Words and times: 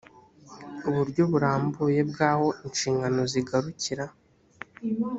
uburyo 0.89 1.23
burambuye 1.31 1.99
bw 2.09 2.17
aho 2.29 2.47
inshingano 2.65 3.21
zigarukira 3.31 4.05